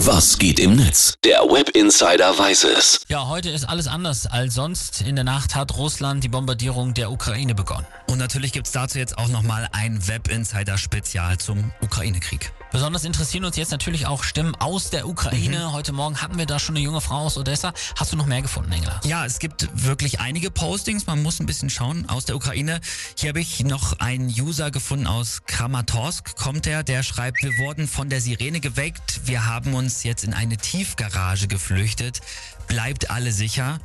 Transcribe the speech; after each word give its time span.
Was 0.00 0.38
geht 0.38 0.60
im 0.60 0.76
Netz? 0.76 1.14
Der 1.24 1.38
Web 1.40 1.70
Insider 1.70 2.38
weiß 2.38 2.64
es. 2.64 3.00
Ja, 3.08 3.28
heute 3.28 3.48
ist 3.48 3.64
alles 3.64 3.88
anders 3.88 4.26
als 4.26 4.54
sonst. 4.54 5.00
In 5.00 5.16
der 5.16 5.24
Nacht 5.24 5.54
hat 5.54 5.74
Russland 5.78 6.22
die 6.22 6.28
Bombardierung 6.28 6.92
der 6.92 7.10
Ukraine 7.10 7.54
begonnen. 7.54 7.86
Und 8.06 8.18
natürlich 8.18 8.52
gibt 8.52 8.66
es 8.66 8.72
dazu 8.74 8.98
jetzt 8.98 9.16
auch 9.16 9.28
nochmal 9.28 9.66
ein 9.72 10.06
Web 10.06 10.28
Insider 10.28 10.76
Spezial 10.76 11.38
zum 11.38 11.72
Ukraine-Krieg. 11.80 12.52
Besonders 12.76 13.04
interessieren 13.04 13.46
uns 13.46 13.56
jetzt 13.56 13.70
natürlich 13.70 14.06
auch 14.06 14.22
Stimmen 14.22 14.54
aus 14.54 14.90
der 14.90 15.08
Ukraine. 15.08 15.60
Mhm. 15.60 15.72
Heute 15.72 15.94
Morgen 15.94 16.20
hatten 16.20 16.36
wir 16.36 16.44
da 16.44 16.58
schon 16.58 16.76
eine 16.76 16.84
junge 16.84 17.00
Frau 17.00 17.20
aus 17.20 17.38
Odessa. 17.38 17.72
Hast 17.98 18.12
du 18.12 18.18
noch 18.18 18.26
mehr 18.26 18.42
gefunden, 18.42 18.70
Engler? 18.70 19.00
Ja, 19.02 19.24
es 19.24 19.38
gibt 19.38 19.66
wirklich 19.72 20.20
einige 20.20 20.50
Postings. 20.50 21.06
Man 21.06 21.22
muss 21.22 21.40
ein 21.40 21.46
bisschen 21.46 21.70
schauen 21.70 22.06
aus 22.10 22.26
der 22.26 22.36
Ukraine. 22.36 22.82
Hier 23.16 23.30
habe 23.30 23.40
ich 23.40 23.64
noch 23.64 23.98
einen 24.00 24.28
User 24.28 24.70
gefunden 24.70 25.06
aus 25.06 25.40
Kramatorsk. 25.46 26.36
Kommt 26.36 26.66
er, 26.66 26.82
der 26.82 27.02
schreibt, 27.02 27.42
wir 27.42 27.56
wurden 27.56 27.88
von 27.88 28.10
der 28.10 28.20
Sirene 28.20 28.60
geweckt. 28.60 29.22
Wir 29.24 29.46
haben 29.46 29.72
uns 29.72 30.02
jetzt 30.02 30.22
in 30.22 30.34
eine 30.34 30.58
Tiefgarage 30.58 31.48
geflüchtet. 31.48 32.20
Bleibt 32.68 33.10
alle 33.10 33.32
sicher. 33.32 33.78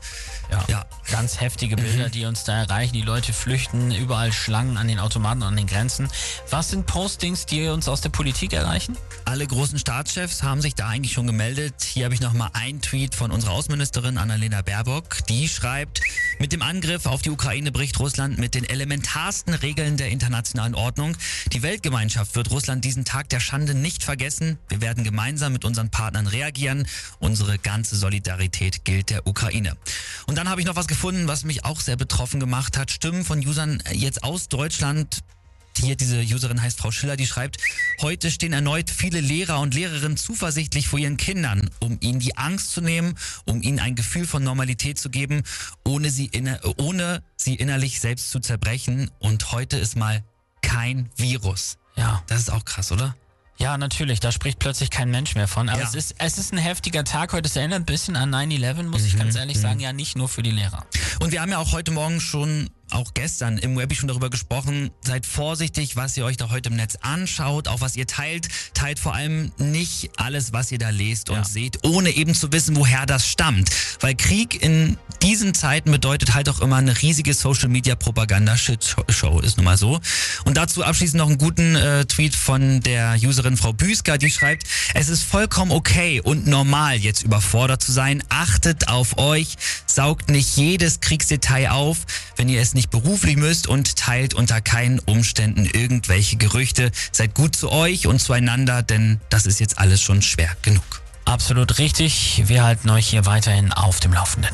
Ja, 0.52 0.66
ja. 0.67 0.85
ganz 1.09 1.39
heftige 1.39 1.77
Bilder, 1.77 2.08
mhm. 2.08 2.11
die 2.11 2.25
uns 2.25 2.44
da 2.44 2.58
erreichen. 2.58 2.94
Die 2.94 3.03
Leute 3.03 3.31
flüchten, 3.31 3.91
überall 3.91 4.33
Schlangen 4.33 4.75
an 4.75 4.89
den 4.89 4.99
Automaten 4.99 5.44
und 5.44 5.47
an 5.49 5.55
den 5.55 5.67
Grenzen. 5.67 6.09
Was 6.49 6.71
sind 6.71 6.88
Postings, 6.88 7.45
die 7.45 7.67
uns 7.67 7.88
aus 7.88 8.02
der 8.02 8.09
Politik 8.09 8.52
erreichen? 8.52 8.80
Alle 9.26 9.48
großen 9.48 9.80
Staatschefs 9.80 10.44
haben 10.44 10.62
sich 10.62 10.76
da 10.76 10.88
eigentlich 10.88 11.13
schon 11.13 11.27
gemeldet. 11.27 11.84
Hier 11.84 12.05
habe 12.05 12.13
ich 12.13 12.22
noch 12.22 12.34
mal 12.34 12.49
einen 12.53 12.81
Tweet 12.81 13.16
von 13.16 13.31
unserer 13.31 13.52
Außenministerin 13.52 14.17
Annalena 14.17 14.62
Baerbock. 14.62 15.26
Die 15.27 15.48
schreibt, 15.48 16.02
mit 16.39 16.52
dem 16.52 16.62
Angriff 16.62 17.05
auf 17.05 17.22
die 17.22 17.30
Ukraine 17.30 17.72
bricht 17.72 17.99
Russland 17.99 18.38
mit 18.38 18.55
den 18.55 18.63
elementarsten 18.63 19.53
Regeln 19.53 19.98
der 19.98 20.09
internationalen 20.09 20.75
Ordnung. 20.75 21.16
Die 21.53 21.62
Weltgemeinschaft 21.62 22.36
wird 22.36 22.52
Russland 22.52 22.84
diesen 22.84 23.05
Tag 23.05 23.30
der 23.30 23.39
Schande 23.39 23.73
nicht 23.73 24.03
vergessen. 24.03 24.58
Wir 24.70 24.81
werden 24.81 25.03
gemeinsam 25.03 25.53
mit 25.53 25.66
unseren 25.66 25.89
Partnern 25.89 26.27
reagieren. 26.27 26.88
Unsere 27.20 27.58
ganze 27.58 27.95
Solidarität 27.95 28.84
gilt 28.86 29.09
der 29.09 29.27
Ukraine. 29.27 29.77
Und 30.27 30.38
dann 30.38 30.50
habe 30.50 30.61
ich 30.61 30.67
noch 30.67 30.75
was 30.75 30.88
gefunden, 30.88 31.27
was 31.27 31.44
mich 31.44 31.64
auch 31.66 31.80
sehr 31.80 31.95
betroffen 31.95 32.39
gemacht 32.39 32.77
hat. 32.77 32.92
Stimmen 32.92 33.23
von 33.23 33.39
Usern 33.39 33.81
jetzt 33.92 34.23
aus 34.23 34.50
Deutschland 34.50 35.23
hier 35.77 35.95
diese 35.95 36.19
Userin 36.22 36.61
heißt 36.61 36.80
Frau 36.80 36.91
Schiller, 36.91 37.17
die 37.17 37.25
schreibt, 37.25 37.58
heute 38.02 38.31
stehen 38.31 38.53
erneut 38.53 38.89
viele 38.89 39.19
Lehrer 39.22 39.59
und 39.59 39.73
Lehrerinnen 39.73 40.17
zuversichtlich 40.17 40.88
vor 40.88 41.00
ihren 41.00 41.17
Kindern, 41.17 41.69
um 41.80 41.97
ihnen 42.02 42.19
die 42.19 42.38
Angst 42.38 42.72
zu 42.72 42.81
nehmen, 42.81 43.16
um 43.45 43.61
ihnen 43.61 43.80
ein 43.80 43.95
Gefühl 43.95 44.27
von 44.27 44.44
Normalität 44.44 44.99
zu 44.99 45.09
geben, 45.09 45.44
ohne 45.86 46.09
sie, 46.09 46.25
inner, 46.25 46.59
ohne 46.77 47.23
sie 47.36 47.55
innerlich 47.55 47.99
selbst 47.99 48.31
zu 48.31 48.39
zerbrechen. 48.39 49.09
Und 49.19 49.52
heute 49.52 49.77
ist 49.77 49.95
mal 49.95 50.23
kein 50.61 51.09
Virus. 51.16 51.77
Ja. 51.95 52.23
Das 52.27 52.39
ist 52.39 52.52
auch 52.52 52.66
krass, 52.66 52.92
oder? 52.92 53.16
Ja, 53.61 53.77
natürlich, 53.77 54.19
da 54.19 54.31
spricht 54.31 54.58
plötzlich 54.58 54.89
kein 54.89 55.11
Mensch 55.11 55.36
mehr 55.36 55.47
von. 55.47 55.69
Aber 55.69 55.81
ja. 55.81 55.88
es, 55.88 55.94
ist, 55.94 56.16
es 56.17 56.39
ist 56.39 56.52
ein 56.52 56.58
heftiger 56.58 57.03
Tag 57.03 57.31
heute. 57.31 57.47
Es 57.47 57.55
erinnert 57.55 57.81
ein 57.81 57.86
bisschen 57.86 58.16
an 58.16 58.33
9-11, 58.33 58.83
muss 58.83 59.02
mhm. 59.02 59.08
ich 59.08 59.17
ganz 59.17 59.36
ehrlich 59.36 59.58
mhm. 59.58 59.61
sagen. 59.61 59.80
Ja, 59.80 59.94
nicht 59.94 60.17
nur 60.17 60.27
für 60.27 60.42
die 60.42 60.49
Lehrer. 60.49 60.83
Und 61.19 61.31
wir 61.31 61.42
haben 61.42 61.52
ja 61.52 61.59
auch 61.59 61.72
heute 61.72 61.92
Morgen 61.92 62.19
schon 62.19 62.72
auch 62.92 63.14
gestern 63.14 63.58
im 63.58 63.75
Web 63.78 63.94
schon 63.94 64.08
darüber 64.08 64.30
gesprochen. 64.30 64.92
Seid 65.02 65.25
vorsichtig, 65.25 65.95
was 65.95 66.16
ihr 66.17 66.25
euch 66.25 66.38
da 66.38 66.50
heute 66.50 66.70
im 66.70 66.75
Netz 66.75 66.98
anschaut, 67.02 67.67
auch 67.67 67.81
was 67.81 67.95
ihr 67.95 68.08
teilt. 68.08 68.48
Teilt 68.73 69.00
vor 69.00 69.14
allem 69.14 69.52
nicht 69.58 70.11
alles, 70.17 70.53
was 70.53 70.72
ihr 70.72 70.78
da 70.78 70.89
lest 70.89 71.30
und 71.30 71.38
ja. 71.38 71.44
seht, 71.44 71.83
ohne 71.83 72.11
eben 72.11 72.33
zu 72.33 72.52
wissen, 72.52 72.75
woher 72.75 73.06
das 73.06 73.28
stammt. 73.28 73.70
Weil 74.00 74.16
Krieg 74.16 74.61
in 74.61 74.98
diesen 75.22 75.53
Zeiten 75.53 75.91
bedeutet 75.91 76.33
halt 76.33 76.50
auch 76.50 76.61
immer 76.61 76.77
eine 76.77 77.02
riesige 77.02 77.33
Social 77.33 77.69
Media 77.69 77.95
Propaganda 77.95 78.58
Shit 78.58 78.95
Show, 79.09 79.39
ist 79.39 79.58
nun 79.58 79.66
mal 79.66 79.77
so. 79.77 80.00
Und 80.45 80.58
dazu 80.58 80.83
abschließend 80.83 81.17
noch 81.17 81.27
einen 81.27 81.38
guten 81.38 81.75
äh, 81.75 82.05
Tweet 82.05 82.36
von 82.36 82.81
der 82.81 83.16
Userin 83.22 83.58
Frau 83.58 83.73
Büsker, 83.73 84.17
die 84.17 84.31
schreibt, 84.31 84.64
es 84.94 85.09
ist 85.09 85.23
vollkommen 85.23 85.72
okay 85.72 86.22
und 86.22 86.47
normal, 86.47 86.97
jetzt 86.97 87.23
überfordert 87.23 87.83
zu 87.83 87.92
sein. 87.92 88.23
Achtet 88.30 88.88
auf 88.88 89.17
euch, 89.17 89.58
saugt 89.86 90.30
nicht 90.30 90.58
jedes 90.58 90.99
Kriegsdetail 90.99 91.69
auf, 91.69 91.99
wenn 92.36 92.49
ihr 92.49 92.61
es 92.61 92.73
nicht 92.73 92.89
beruflich 92.89 93.38
müsst 93.38 93.67
und 93.67 93.95
teilt 93.95 94.33
unter 94.33 94.61
keinen 94.61 94.99
Umständen 94.99 95.65
irgendwelche 95.65 96.38
Gerüchte. 96.38 96.92
Seid 97.11 97.36
gut 97.36 97.55
zu 97.55 97.71
euch 97.71 98.08
und 98.08 98.20
zueinander, 98.20 98.82
denn 98.82 99.20
das 99.30 99.45
ist 99.45 99.59
jetzt 99.59 99.77
alles 99.77 100.02
schon 100.02 100.21
schwer 100.21 100.49
genug. 100.61 101.02
Absolut 101.26 101.77
richtig. 101.77 102.43
Wir 102.48 102.64
halten 102.64 102.89
euch 102.89 103.08
hier 103.08 103.26
weiterhin 103.26 103.71
auf 103.71 103.99
dem 103.99 104.14
Laufenden. 104.14 104.52